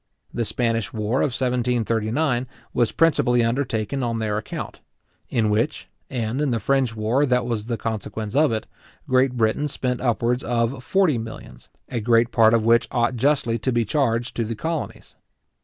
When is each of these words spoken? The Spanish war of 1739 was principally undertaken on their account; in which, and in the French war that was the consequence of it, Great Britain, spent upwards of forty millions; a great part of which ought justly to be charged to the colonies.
The 0.33 0.45
Spanish 0.45 0.91
war 0.91 1.19
of 1.19 1.27
1739 1.27 2.47
was 2.73 2.91
principally 2.91 3.43
undertaken 3.43 4.01
on 4.01 4.17
their 4.17 4.35
account; 4.39 4.81
in 5.29 5.51
which, 5.51 5.89
and 6.09 6.41
in 6.41 6.49
the 6.49 6.59
French 6.59 6.95
war 6.95 7.23
that 7.27 7.45
was 7.45 7.65
the 7.67 7.77
consequence 7.77 8.35
of 8.35 8.51
it, 8.51 8.65
Great 9.07 9.33
Britain, 9.33 9.67
spent 9.67 10.01
upwards 10.01 10.43
of 10.43 10.83
forty 10.83 11.19
millions; 11.19 11.69
a 11.87 11.99
great 11.99 12.31
part 12.31 12.55
of 12.55 12.65
which 12.65 12.87
ought 12.89 13.15
justly 13.15 13.59
to 13.59 13.71
be 13.71 13.85
charged 13.85 14.35
to 14.37 14.43
the 14.43 14.55
colonies. 14.55 15.13